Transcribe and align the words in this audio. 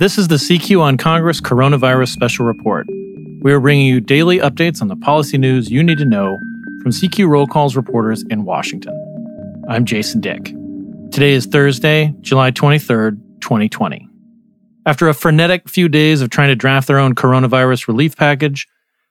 This 0.00 0.16
is 0.16 0.28
the 0.28 0.36
CQ 0.36 0.80
on 0.80 0.96
Congress 0.96 1.42
Coronavirus 1.42 2.08
Special 2.08 2.46
Report. 2.46 2.86
We 3.42 3.52
are 3.52 3.60
bringing 3.60 3.84
you 3.84 4.00
daily 4.00 4.38
updates 4.38 4.80
on 4.80 4.88
the 4.88 4.96
policy 4.96 5.36
news 5.36 5.70
you 5.70 5.82
need 5.82 5.98
to 5.98 6.06
know 6.06 6.38
from 6.80 6.90
CQ 6.90 7.28
Roll 7.28 7.46
Call's 7.46 7.76
reporters 7.76 8.22
in 8.30 8.46
Washington. 8.46 8.94
I'm 9.68 9.84
Jason 9.84 10.22
Dick. 10.22 10.54
Today 11.10 11.32
is 11.32 11.44
Thursday, 11.44 12.14
July 12.22 12.50
23rd, 12.50 13.20
2020. 13.42 14.08
After 14.86 15.06
a 15.06 15.12
frenetic 15.12 15.68
few 15.68 15.86
days 15.86 16.22
of 16.22 16.30
trying 16.30 16.48
to 16.48 16.56
draft 16.56 16.88
their 16.88 16.98
own 16.98 17.14
coronavirus 17.14 17.86
relief 17.86 18.16
package, 18.16 18.66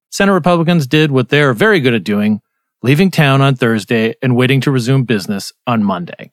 Senate 0.09 0.33
Republicans 0.33 0.87
did 0.87 1.11
what 1.11 1.29
they're 1.29 1.53
very 1.53 1.81
good 1.81 1.93
at 1.93 2.03
doing 2.03 2.41
leaving 2.81 3.11
town 3.11 3.41
on 3.41 3.53
Thursday 3.53 4.15
and 4.23 4.35
waiting 4.35 4.59
to 4.61 4.71
resume 4.71 5.03
business 5.03 5.53
on 5.67 5.83
Monday. 5.83 6.31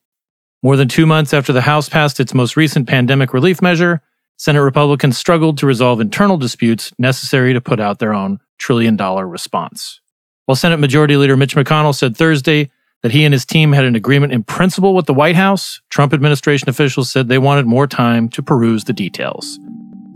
More 0.63 0.79
than 0.79 0.89
two 0.89 1.05
months 1.05 1.35
after 1.35 1.53
the 1.53 1.61
House 1.61 1.91
passed 1.91 2.21
its 2.21 2.33
most 2.33 2.57
recent 2.57 2.89
pandemic 2.89 3.35
relief 3.35 3.61
measure, 3.61 4.01
Senate 4.37 4.61
Republicans 4.61 5.17
struggled 5.17 5.59
to 5.59 5.67
resolve 5.67 6.01
internal 6.01 6.37
disputes 6.37 6.93
necessary 6.99 7.53
to 7.53 7.61
put 7.61 7.81
out 7.81 7.99
their 7.99 8.13
own 8.13 8.39
trillion 8.59 8.97
dollar 8.97 9.27
response. 9.27 10.01
While 10.45 10.57
Senate 10.57 10.79
Majority 10.79 11.17
Leader 11.17 11.37
Mitch 11.37 11.57
McConnell 11.57 11.95
said 11.95 12.17
Thursday 12.17 12.71
that 13.03 13.13
he 13.13 13.25
and 13.25 13.33
his 13.33 13.45
team 13.45 13.73
had 13.73 13.85
an 13.85 13.97
agreement 13.97 14.33
in 14.33 14.43
principle 14.43 14.95
with 14.95 15.07
the 15.07 15.15
White 15.15 15.37
House, 15.37 15.81
Trump 15.91 16.13
administration 16.13 16.69
officials 16.69 17.11
said 17.11 17.29
they 17.29 17.39
wanted 17.39 17.67
more 17.67 17.87
time 17.87 18.29
to 18.31 18.43
peruse 18.43 18.85
the 18.85 18.93
details. 18.93 19.59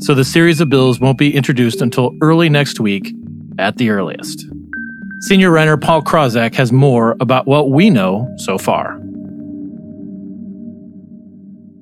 So 0.00 0.14
the 0.14 0.24
series 0.24 0.60
of 0.60 0.68
bills 0.68 1.00
won't 1.00 1.18
be 1.18 1.34
introduced 1.34 1.82
until 1.82 2.14
early 2.22 2.48
next 2.48 2.80
week 2.80 3.12
at 3.58 3.76
the 3.76 3.90
earliest. 3.90 4.46
Senior 5.20 5.50
writer 5.50 5.76
Paul 5.76 6.02
Krawzak 6.02 6.54
has 6.54 6.72
more 6.72 7.16
about 7.20 7.46
what 7.46 7.70
we 7.70 7.90
know 7.90 8.32
so 8.38 8.56
far. 8.56 8.98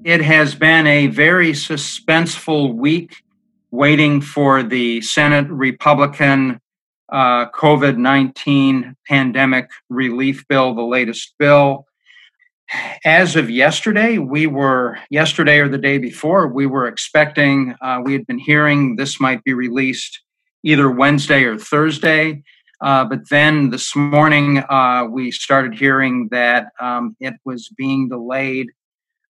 It 0.08 0.22
has 0.22 0.54
been 0.54 0.86
a 0.86 1.08
very 1.08 1.52
suspenseful 1.52 2.74
week 2.74 3.22
waiting 3.70 4.22
for 4.22 4.62
the 4.62 5.02
Senate 5.02 5.50
Republican 5.50 6.62
uh, 7.12 7.50
COVID 7.50 7.98
19 7.98 8.96
pandemic 9.06 9.68
relief 9.91 10.48
bill, 10.48 10.74
the 10.74 10.80
latest 10.80 11.34
bill. 11.38 11.84
As 13.05 13.36
of 13.36 13.50
yesterday, 13.50 14.16
we 14.16 14.46
were, 14.46 14.98
yesterday 15.10 15.58
or 15.58 15.68
the 15.68 15.77
day 15.77 15.98
before, 15.98 16.48
we 16.48 16.64
were 16.64 16.86
expecting, 16.86 17.74
uh, 17.83 18.00
we 18.02 18.14
had 18.14 18.27
been 18.27 18.38
hearing 18.38 18.96
this 18.96 19.20
might 19.20 19.44
be 19.44 19.52
released 19.52 20.22
either 20.62 20.90
Wednesday 20.90 21.42
or 21.42 21.58
Thursday. 21.58 22.42
Uh, 22.80 23.05
but 23.05 23.28
then 23.28 23.68
this 23.68 23.94
morning, 23.94 24.64
uh, 24.70 25.05
we 25.11 25.30
started 25.30 25.74
hearing 25.74 26.28
that 26.30 26.68
um, 26.80 27.14
it 27.20 27.34
was 27.44 27.68
being 27.77 28.08
delayed 28.08 28.68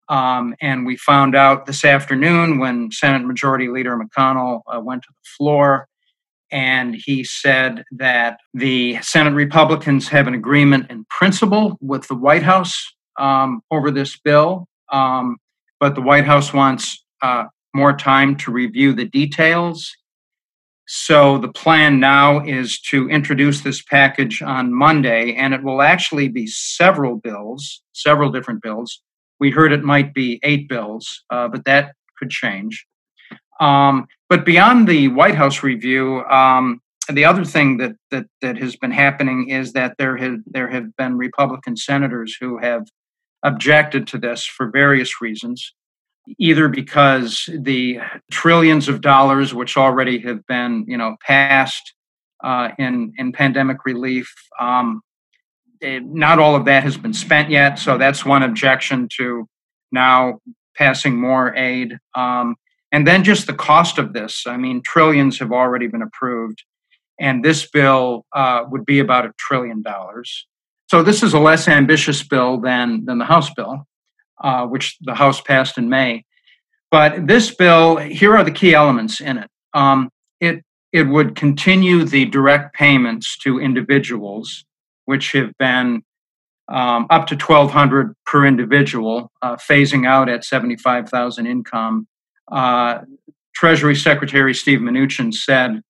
um, 0.09 0.55
and 0.61 0.85
we 0.85 0.97
found 0.97 1.35
out 1.35 1.67
this 1.67 1.85
afternoon 1.85 2.59
when 2.59 2.91
Senate 2.91 3.27
Majority 3.27 3.69
Leader 3.69 3.99
McConnell 3.99 4.61
uh, 4.67 4.81
went 4.81 5.03
to 5.03 5.09
the 5.11 5.29
floor 5.37 5.89
and 6.51 6.95
he 6.95 7.25
said 7.25 7.85
that 7.93 8.39
the 8.53 8.99
Senate 9.03 9.35
Republicans 9.35 10.09
have 10.09 10.29
an 10.29 10.35
agreement 10.35 10.91
in 10.91 11.05
principle 11.11 11.77
with 11.81 12.07
the 12.07 12.15
White 12.15 12.43
House 12.43 12.95
um, 13.19 13.61
over 13.71 13.91
this 13.91 14.17
bill, 14.19 14.67
um, 14.93 15.39
but 15.81 15.95
the 15.95 16.03
White 16.03 16.27
House 16.27 16.53
wants 16.53 17.05
uh, 17.23 17.45
more 17.75 17.97
time 17.97 18.37
to 18.37 18.53
review 18.53 18.93
the 18.93 19.07
details. 19.07 19.91
So 20.87 21.39
the 21.39 21.49
plan 21.49 21.99
now 21.99 22.45
is 22.45 22.79
to 22.91 23.09
introduce 23.09 23.63
this 23.63 23.83
package 23.83 24.43
on 24.43 24.73
Monday, 24.73 25.35
and 25.35 25.55
it 25.55 25.65
will 25.65 25.81
actually 25.81 26.29
be 26.29 26.47
several 26.47 27.17
bills, 27.17 27.83
several 27.93 28.31
different 28.31 28.63
bills 28.63 29.01
we 29.41 29.51
heard 29.51 29.73
it 29.73 29.83
might 29.83 30.15
be 30.15 30.41
eight 30.43 30.69
bills, 30.69 31.23
uh, 31.31 31.49
but 31.49 31.65
that 31.65 31.93
could 32.19 32.31
change. 32.31 32.87
Um, 33.61 34.07
but 34.29 34.45
beyond 34.45 34.89
the 34.89 35.09
White 35.09 35.35
House 35.35 35.63
review, 35.63 36.25
um, 36.25 36.81
the 37.13 37.25
other 37.25 37.45
thing 37.45 37.77
that, 37.79 37.93
that 38.11 38.27
that 38.41 38.57
has 38.59 38.77
been 38.77 38.91
happening 38.91 39.51
is 39.51 39.73
that 39.75 39.97
there 39.99 40.17
have 40.17 40.39
there 40.47 40.69
have 40.69 40.97
been 40.97 41.19
Republican 41.19 41.77
senators 41.77 42.37
who 42.41 42.59
have 42.59 42.87
objected 43.43 44.07
to 44.09 44.19
this 44.19 44.45
for 44.45 44.71
various 44.71 45.21
reasons, 45.21 45.75
either 46.39 46.69
because 46.69 47.49
the 47.59 47.99
trillions 48.31 48.89
of 48.89 49.03
dollars 49.03 49.53
which 49.53 49.77
already 49.77 50.19
have 50.21 50.47
been 50.47 50.85
you 50.89 50.97
know 50.97 51.17
passed 51.27 51.93
uh, 52.43 52.71
in 52.79 53.13
in 53.19 53.33
pandemic 53.33 53.85
relief 53.85 54.33
um, 54.59 55.03
not 55.83 56.39
all 56.39 56.57
of 56.57 56.65
that 56.65 56.83
has 56.83 56.97
been 56.97 57.13
spent 57.13 57.51
yet, 57.51 57.79
so 57.79 57.99
that's 57.99 58.25
one 58.25 58.43
objection 58.43 59.09
to 59.19 59.49
now 59.93 60.41
passing 60.77 61.17
more 61.17 61.55
aid. 61.55 61.99
Um, 62.15 62.57
and 62.93 63.07
then 63.07 63.25
just 63.25 63.47
the 63.47 63.55
cost 63.55 63.99
of 63.99 64.13
this. 64.13 64.47
I 64.47 64.57
mean, 64.57 64.83
trillions 64.83 65.39
have 65.41 65.53
already 65.53 65.87
been 65.89 66.03
approved, 66.03 66.63
and 67.19 67.45
this 67.45 67.69
bill 67.69 68.25
uh, 68.35 68.65
would 68.69 68.87
be 68.87 69.01
about 69.01 69.27
a 69.27 69.33
trillion 69.39 69.83
dollars. 69.83 70.47
So 70.91 71.03
this 71.03 71.23
is 71.23 71.35
a 71.35 71.39
less 71.39 71.67
ambitious 71.67 72.23
bill 72.23 72.61
than 72.61 73.05
than 73.05 73.19
the 73.19 73.25
House 73.25 73.53
bill, 73.53 73.87
uh, 74.43 74.67
which 74.67 74.97
the 75.01 75.15
House 75.15 75.41
passed 75.41 75.77
in 75.77 75.89
May. 75.89 76.25
But 76.91 77.27
this 77.27 77.53
bill, 77.53 77.97
here 77.97 78.37
are 78.37 78.45
the 78.45 78.53
key 78.53 78.75
elements 78.75 79.21
in 79.21 79.39
it. 79.39 79.51
Um, 79.73 80.11
it 80.41 80.63
it 80.93 81.09
would 81.09 81.35
continue 81.35 82.05
the 82.05 82.27
direct 82.27 82.77
payments 82.77 83.37
to 83.39 83.59
individuals 83.59 84.65
which 85.05 85.33
have 85.33 85.53
been 85.59 86.03
um, 86.69 87.07
up 87.11 87.27
to 87.27 87.35
1200 87.35 88.15
per 88.25 88.47
individual, 88.47 89.31
uh, 89.43 89.57
phasing 89.57 90.07
out 90.07 90.29
at 90.29 90.45
75,000 90.45 91.47
income. 91.47 92.07
Uh, 92.51 93.01
Treasury 93.55 93.95
Secretary 93.95 94.55
Steve 94.55 94.81
Mnuchin 94.81 95.33
said 95.33 95.81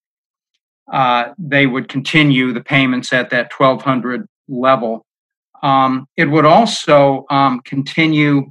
uh, 0.92 1.32
they 1.38 1.66
would 1.66 1.88
continue 1.88 2.52
the 2.52 2.60
payments 2.60 3.12
at 3.12 3.30
that 3.30 3.52
1200 3.56 4.26
level. 4.48 5.06
Um, 5.62 6.06
it 6.16 6.26
would 6.26 6.44
also 6.44 7.24
um, 7.30 7.60
continue 7.64 8.50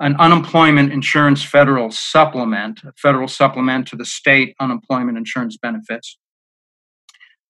an 0.00 0.16
unemployment 0.16 0.92
insurance 0.92 1.42
federal 1.42 1.90
supplement, 1.90 2.82
a 2.84 2.92
federal 2.96 3.28
supplement 3.28 3.86
to 3.88 3.96
the 3.96 4.04
state 4.04 4.54
unemployment 4.60 5.18
insurance 5.18 5.56
benefits. 5.56 6.18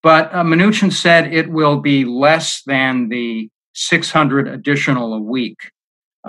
But 0.05 0.35
uh, 0.35 0.43
Mnuchin 0.43 0.93
said 0.93 1.33
it 1.33 1.51
will 1.51 1.81
be 1.81 2.05
less 2.05 2.63
than 2.67 3.09
the 3.09 3.49
600 3.73 4.47
additional 4.47 5.15
a 5.15 5.19
week 5.19 5.57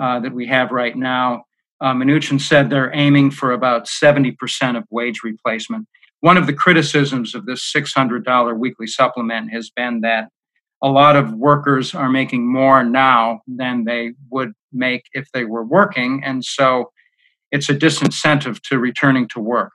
uh, 0.00 0.18
that 0.20 0.32
we 0.32 0.46
have 0.46 0.70
right 0.70 0.96
now. 0.96 1.44
Uh, 1.78 1.92
Mnuchin 1.92 2.40
said 2.40 2.70
they're 2.70 2.90
aiming 2.94 3.32
for 3.32 3.52
about 3.52 3.84
70% 3.84 4.78
of 4.78 4.84
wage 4.90 5.22
replacement. 5.22 5.86
One 6.20 6.38
of 6.38 6.46
the 6.46 6.54
criticisms 6.54 7.34
of 7.34 7.44
this 7.44 7.70
$600 7.70 8.58
weekly 8.58 8.86
supplement 8.86 9.52
has 9.52 9.68
been 9.68 10.00
that 10.00 10.30
a 10.82 10.88
lot 10.88 11.14
of 11.14 11.34
workers 11.34 11.94
are 11.94 12.08
making 12.08 12.50
more 12.50 12.82
now 12.82 13.42
than 13.46 13.84
they 13.84 14.12
would 14.30 14.54
make 14.72 15.02
if 15.12 15.30
they 15.32 15.44
were 15.44 15.64
working. 15.64 16.22
And 16.24 16.42
so 16.42 16.92
it's 17.52 17.68
a 17.68 17.74
disincentive 17.74 18.58
to 18.70 18.78
returning 18.78 19.28
to 19.28 19.40
work. 19.40 19.72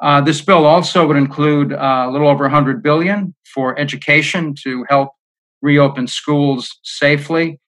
Uh, 0.00 0.20
this 0.20 0.40
bill 0.40 0.66
also 0.66 1.06
would 1.06 1.16
include 1.16 1.72
uh, 1.72 2.06
a 2.08 2.10
little 2.10 2.28
over 2.28 2.44
100 2.44 2.82
billion 2.82 3.34
for 3.44 3.78
education 3.78 4.54
to 4.62 4.84
help 4.88 5.10
reopen 5.62 6.06
schools 6.06 6.78
safely. 6.82 7.60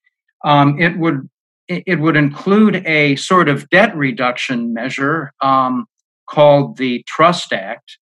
Um, 0.44 0.80
it 0.80 0.98
would 0.98 1.28
it 1.68 1.98
would 1.98 2.16
include 2.16 2.76
a 2.86 3.16
sort 3.16 3.48
of 3.48 3.68
debt 3.70 3.96
reduction 3.96 4.72
measure 4.72 5.32
um, 5.42 5.86
called 6.28 6.76
the 6.76 7.02
Trust 7.08 7.52
Act, 7.52 7.98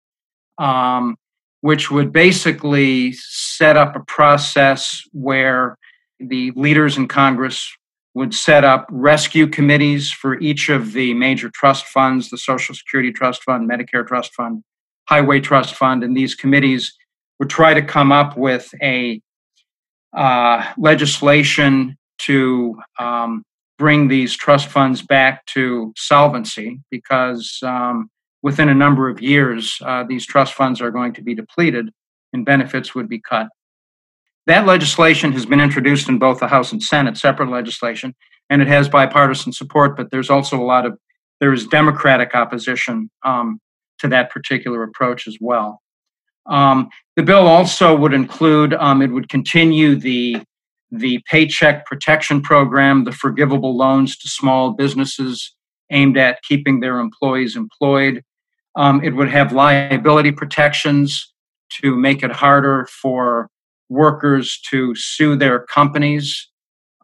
um, 0.58 1.16
which 1.62 1.91
would 1.91 2.12
basically 2.12 3.12
set 3.12 3.78
up 3.78 3.96
a 3.96 4.00
process 4.00 5.00
where 5.12 5.78
the 6.20 6.50
leaders 6.56 6.98
in 6.98 7.08
Congress 7.08 7.66
would 8.14 8.32
set 8.32 8.64
up 8.64 8.86
rescue 8.91 9.47
committees 9.47 10.10
for 10.10 10.38
each 10.41 10.69
of 10.69 10.92
the 10.92 11.12
major 11.14 11.50
trust 11.52 11.86
funds 11.86 12.30
the 12.30 12.38
Social 12.38 12.74
Security 12.74 13.12
Trust 13.12 13.42
Fund, 13.42 13.68
Medicare 13.68 14.06
Trust 14.06 14.33
Fund, 14.34 14.62
Highway 15.09 15.41
Trust 15.41 15.74
Fund, 15.74 16.04
and 16.04 16.16
these 16.16 16.34
committees 16.34 16.97
would 17.39 17.50
try 17.50 17.74
to 17.74 17.83
come 17.83 18.12
up 18.12 18.36
with 18.36 18.72
a 18.80 19.21
uh, 20.16 20.65
legislation 20.78 21.97
to 22.18 22.80
um, 22.98 23.42
bring 23.78 24.06
these 24.06 24.36
trust 24.36 24.68
funds 24.68 25.03
back 25.03 25.44
to 25.47 25.92
solvency 25.97 26.80
because 26.91 27.59
um, 27.65 28.09
within 28.42 28.68
a 28.68 28.74
number 28.74 29.09
of 29.09 29.21
years, 29.21 29.78
uh, 29.84 30.04
these 30.04 30.24
trust 30.24 30.54
funds 30.54 30.80
are 30.80 30.92
going 30.92 31.12
to 31.12 31.22
be 31.22 31.34
depleted 31.34 31.91
and 32.33 32.47
benefits 32.47 32.94
would 32.94 33.09
be 33.09 33.21
cut. 33.21 33.48
That 34.46 34.66
legislation 34.66 35.32
has 35.32 35.46
been 35.46 35.60
introduced 35.60 36.08
in 36.08 36.18
both 36.18 36.41
the 36.41 36.48
House 36.48 36.70
and 36.72 36.82
Senate, 36.82 37.16
separate 37.16 37.50
legislation, 37.50 38.14
and 38.50 38.60
it 38.60 38.68
has 38.68 38.88
bipartisan 38.88 39.52
support. 39.52 39.96
But 39.96 40.10
there's 40.10 40.30
also 40.30 40.60
a 40.60 40.64
lot 40.64 40.84
of 40.84 40.98
there 41.41 41.52
is 41.52 41.66
Democratic 41.66 42.34
opposition 42.34 43.10
um, 43.24 43.60
to 43.98 44.08
that 44.08 44.30
particular 44.30 44.82
approach 44.82 45.26
as 45.26 45.38
well. 45.41 45.80
Um, 46.46 46.88
the 47.16 47.22
bill 47.22 47.46
also 47.46 47.96
would 47.96 48.12
include 48.12 48.74
um, 48.74 49.00
it 49.02 49.10
would 49.10 49.28
continue 49.28 49.94
the 49.94 50.42
the 50.91 51.20
Paycheck 51.28 51.86
Protection 51.86 52.41
Program, 52.41 53.04
the 53.04 53.12
forgivable 53.12 53.76
loans 53.76 54.16
to 54.18 54.28
small 54.28 54.72
businesses 54.72 55.54
aimed 55.91 56.16
at 56.16 56.42
keeping 56.42 56.80
their 56.80 56.98
employees 56.98 57.56
employed. 57.56 58.22
Um, 58.76 59.02
it 59.02 59.10
would 59.10 59.28
have 59.28 59.52
liability 59.52 60.30
protections 60.30 61.32
to 61.80 61.96
make 61.96 62.22
it 62.22 62.30
harder 62.30 62.86
for 63.02 63.48
workers 63.89 64.60
to 64.71 64.95
sue 64.95 65.36
their 65.36 65.60
companies 65.60 66.51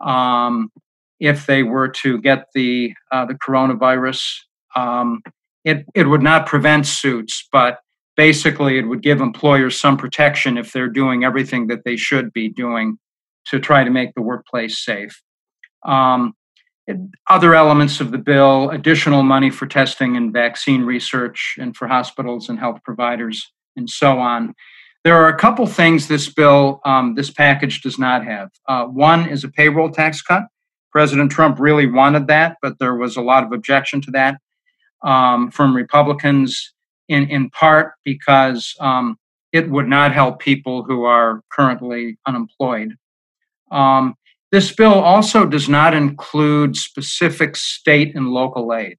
um, 0.01 0.71
if 1.19 1.47
they 1.47 1.63
were 1.63 1.89
to 1.89 2.21
get 2.21 2.47
the 2.55 2.93
uh, 3.13 3.27
the 3.27 3.35
coronavirus. 3.35 4.23
Um, 4.77 5.23
it 5.65 5.85
it 5.95 6.05
would 6.05 6.23
not 6.23 6.47
prevent 6.47 6.87
suits, 6.87 7.49
but 7.53 7.79
basically 8.17 8.79
it 8.79 8.87
would 8.87 9.03
give 9.03 9.21
employers 9.21 9.79
some 9.79 9.97
protection 9.97 10.59
if 10.59 10.73
they're 10.73 10.89
doing 10.89 11.25
everything 11.25 11.67
that 11.69 11.85
they 11.85 11.97
should 11.97 12.33
be 12.33 12.49
doing 12.49 12.99
to 13.47 13.59
try 13.59 13.85
to 13.85 13.91
make 13.91 14.15
the 14.15 14.23
workplace 14.23 14.85
safe. 14.85 15.23
Um, 15.87 16.35
other 17.29 17.55
elements 17.55 18.01
of 18.01 18.11
the 18.11 18.19
bill, 18.19 18.71
additional 18.71 19.23
money 19.23 19.51
for 19.51 19.67
testing 19.67 20.17
and 20.17 20.33
vaccine 20.33 20.83
research 20.83 21.57
and 21.59 21.77
for 21.77 21.87
hospitals 21.89 22.49
and 22.49 22.59
health 22.59 22.81
providers 22.85 23.53
and 23.77 23.89
so 23.89 24.19
on. 24.19 24.55
There 25.03 25.17
are 25.17 25.29
a 25.29 25.39
couple 25.39 25.67
things 25.67 26.09
this 26.09 26.29
bill, 26.29 26.81
um, 26.85 27.15
this 27.15 27.31
package 27.31 27.81
does 27.81 27.99
not 27.99 28.25
have. 28.25 28.51
Uh, 28.69 28.85
one 28.85 29.29
is 29.29 29.45
a 29.45 29.49
payroll 29.49 29.91
tax 29.91 30.21
cut. 30.21 30.45
President 30.93 31.31
Trump 31.31 31.59
really 31.59 31.87
wanted 31.87 32.27
that, 32.27 32.57
but 32.61 32.79
there 32.79 32.97
was 32.97 33.17
a 33.17 33.23
lot 33.23 33.45
of 33.45 33.53
objection 33.53 34.01
to 34.03 34.11
that 34.11 34.39
um, 35.03 35.51
from 35.51 35.75
Republicans, 35.75 36.75
in, 37.09 37.29
in 37.29 37.51
part 37.51 37.93
because 38.05 38.75
um, 38.81 39.17
it 39.53 39.71
would 39.71 39.89
not 39.89 40.13
help 40.13 40.39
people 40.39 40.85
who 40.85 41.05
are 41.05 41.43
currently 41.51 42.19
unemployed. 42.27 42.95
Um, 43.71 44.15
this 44.53 44.73
bill 44.73 44.95
also 44.95 45.47
does 45.47 45.69
not 45.69 45.95
include 45.95 46.77
specific 46.77 47.57
state 47.57 48.15
and 48.15 48.29
local 48.29 48.75
aid. 48.75 48.99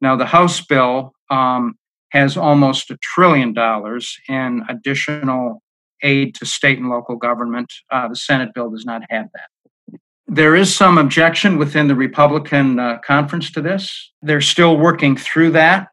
Now, 0.00 0.16
the 0.16 0.26
House 0.26 0.60
bill 0.60 1.12
um, 1.30 1.76
has 2.10 2.36
almost 2.36 2.90
a 2.90 2.96
trillion 2.98 3.52
dollars 3.52 4.18
in 4.28 4.62
additional 4.68 5.62
aid 6.02 6.34
to 6.36 6.46
state 6.46 6.78
and 6.78 6.88
local 6.88 7.16
government. 7.16 7.72
Uh, 7.90 8.08
the 8.08 8.16
Senate 8.16 8.50
bill 8.54 8.70
does 8.70 8.84
not 8.84 9.02
have 9.10 9.26
that. 9.34 9.98
There 10.26 10.54
is 10.54 10.74
some 10.74 10.96
objection 10.98 11.58
within 11.58 11.88
the 11.88 11.94
Republican 11.94 12.78
uh, 12.78 12.98
conference 12.98 13.50
to 13.52 13.60
this. 13.60 14.12
They're 14.22 14.40
still 14.40 14.76
working 14.76 15.16
through 15.16 15.50
that, 15.52 15.88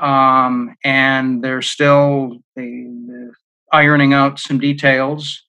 um, 0.00 0.76
and 0.84 1.42
they're 1.42 1.62
still 1.62 2.38
ironing 3.72 4.12
out 4.12 4.38
some 4.38 4.58
details. 4.58 5.42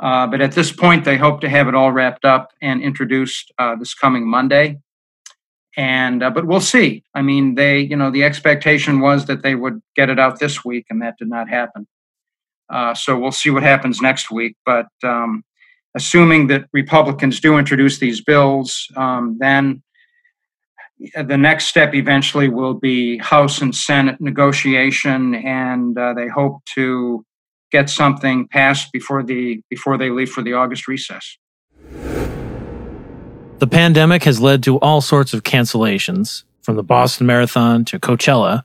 Uh, 0.00 0.26
but 0.26 0.40
at 0.40 0.52
this 0.52 0.72
point, 0.72 1.04
they 1.04 1.16
hope 1.16 1.40
to 1.40 1.48
have 1.48 1.68
it 1.68 1.74
all 1.74 1.92
wrapped 1.92 2.24
up 2.24 2.50
and 2.60 2.82
introduced 2.82 3.52
uh, 3.58 3.76
this 3.76 3.94
coming 3.94 4.28
Monday 4.28 4.78
and 5.76 6.22
uh, 6.22 6.30
but 6.30 6.46
we'll 6.46 6.60
see. 6.60 7.04
I 7.14 7.22
mean 7.22 7.54
they 7.54 7.80
you 7.80 7.96
know 7.96 8.10
the 8.10 8.24
expectation 8.24 9.00
was 9.00 9.26
that 9.26 9.42
they 9.42 9.54
would 9.54 9.80
get 9.94 10.10
it 10.10 10.18
out 10.18 10.38
this 10.38 10.64
week 10.64 10.86
and 10.90 11.02
that 11.02 11.18
did 11.18 11.28
not 11.28 11.48
happen. 11.48 11.86
Uh, 12.68 12.94
so 12.94 13.18
we'll 13.18 13.32
see 13.32 13.50
what 13.50 13.62
happens 13.62 14.00
next 14.00 14.30
week. 14.30 14.56
But 14.64 14.88
um, 15.04 15.44
assuming 15.96 16.46
that 16.48 16.66
republicans 16.72 17.40
do 17.40 17.58
introduce 17.58 17.98
these 17.98 18.20
bills 18.22 18.86
um, 18.96 19.36
then 19.40 19.82
the 21.14 21.36
next 21.36 21.66
step 21.66 21.94
eventually 21.94 22.48
will 22.48 22.74
be 22.74 23.18
house 23.18 23.60
and 23.60 23.74
senate 23.74 24.20
negotiation 24.20 25.34
and 25.34 25.98
uh, 25.98 26.12
they 26.14 26.28
hope 26.28 26.62
to 26.74 27.24
get 27.72 27.90
something 27.90 28.46
passed 28.48 28.92
before 28.92 29.22
the 29.22 29.60
before 29.70 29.98
they 29.98 30.10
leave 30.10 30.30
for 30.30 30.42
the 30.42 30.52
august 30.52 30.86
recess 30.86 31.38
the 33.58 33.66
pandemic 33.66 34.24
has 34.24 34.40
led 34.40 34.62
to 34.64 34.78
all 34.80 35.00
sorts 35.00 35.32
of 35.32 35.42
cancellations, 35.42 36.44
from 36.62 36.76
the 36.76 36.82
Boston 36.82 37.26
Marathon 37.26 37.84
to 37.86 37.98
Coachella, 37.98 38.64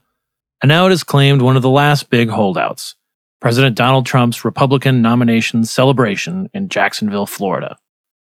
and 0.60 0.68
now 0.68 0.86
it 0.86 0.90
has 0.90 1.04
claimed 1.04 1.40
one 1.40 1.56
of 1.56 1.62
the 1.62 1.70
last 1.70 2.10
big 2.10 2.28
holdouts 2.28 2.96
President 3.40 3.76
Donald 3.76 4.06
Trump's 4.06 4.44
Republican 4.44 5.02
nomination 5.02 5.64
celebration 5.64 6.50
in 6.52 6.68
Jacksonville, 6.68 7.26
Florida. 7.26 7.76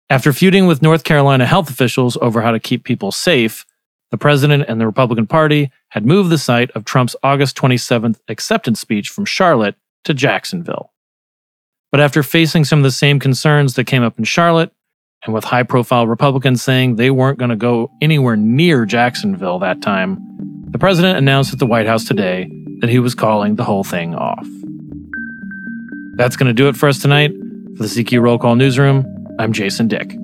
After 0.09 0.31
feuding 0.31 0.67
with 0.67 0.81
North 0.81 1.03
Carolina 1.03 1.45
health 1.45 1.69
officials 1.69 2.17
over 2.21 2.41
how 2.41 2.51
to 2.51 2.59
keep 2.59 2.83
people 2.83 3.11
safe, 3.11 3.65
the 4.11 4.17
president 4.17 4.65
and 4.67 4.79
the 4.79 4.85
Republican 4.85 5.27
Party 5.27 5.71
had 5.89 6.05
moved 6.05 6.29
the 6.29 6.37
site 6.37 6.71
of 6.71 6.85
Trump's 6.85 7.15
August 7.23 7.57
27th 7.57 8.19
acceptance 8.27 8.79
speech 8.79 9.09
from 9.09 9.25
Charlotte 9.25 9.75
to 10.03 10.13
Jacksonville. 10.13 10.93
But 11.91 12.01
after 12.01 12.21
facing 12.21 12.65
some 12.65 12.79
of 12.79 12.83
the 12.83 12.91
same 12.91 13.19
concerns 13.19 13.73
that 13.73 13.85
came 13.85 14.03
up 14.03 14.19
in 14.19 14.23
Charlotte, 14.25 14.71
and 15.25 15.33
with 15.33 15.43
high 15.43 15.63
profile 15.63 16.07
Republicans 16.07 16.61
saying 16.61 16.95
they 16.95 17.09
weren't 17.09 17.39
going 17.39 17.49
to 17.49 17.55
go 17.55 17.91
anywhere 18.01 18.35
near 18.35 18.85
Jacksonville 18.85 19.59
that 19.59 19.81
time, 19.81 20.17
the 20.69 20.79
president 20.79 21.17
announced 21.17 21.53
at 21.53 21.59
the 21.59 21.65
White 21.65 21.87
House 21.87 22.03
today 22.03 22.49
that 22.79 22.89
he 22.89 22.99
was 22.99 23.15
calling 23.15 23.55
the 23.55 23.63
whole 23.63 23.83
thing 23.83 24.15
off. 24.15 24.47
That's 26.15 26.35
going 26.35 26.47
to 26.47 26.53
do 26.53 26.67
it 26.67 26.75
for 26.75 26.89
us 26.89 26.99
tonight. 26.99 27.31
For 27.77 27.83
the 27.83 27.89
CQ 27.89 28.21
Roll 28.21 28.37
Call 28.37 28.55
Newsroom, 28.55 29.05
I'm 29.39 29.51
Jason 29.51 29.87
Dick. 29.87 30.15